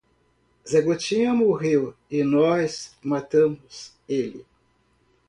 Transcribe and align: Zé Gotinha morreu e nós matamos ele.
Zé 0.69 0.79
Gotinha 0.81 1.31
morreu 1.31 1.93
e 2.09 2.23
nós 2.23 2.97
matamos 3.03 3.93
ele. 4.09 4.43